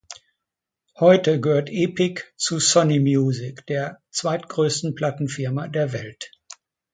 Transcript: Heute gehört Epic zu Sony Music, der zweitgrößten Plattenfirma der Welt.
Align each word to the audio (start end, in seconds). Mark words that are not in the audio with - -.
Heute 0.99 1.39
gehört 1.39 1.69
Epic 1.69 2.23
zu 2.35 2.57
Sony 2.59 2.99
Music, 2.99 3.67
der 3.67 4.01
zweitgrößten 4.09 4.95
Plattenfirma 4.95 5.67
der 5.67 5.93
Welt. 5.93 6.31